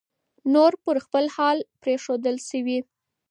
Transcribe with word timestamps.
نور 0.53 0.73
پر 0.83 0.95
خپل 1.05 1.25
حال 1.35 1.57
پرېښودل 1.81 2.35
شوی 2.49 2.79